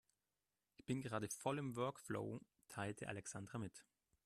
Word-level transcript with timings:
Ich 0.77 0.83
bin 0.87 1.03
gerade 1.03 1.29
voll 1.29 1.59
im 1.59 1.75
Workflow, 1.75 2.41
teilte 2.69 3.07
Alexandra 3.07 3.59
mit. 3.59 3.85